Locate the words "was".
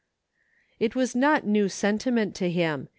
0.95-1.15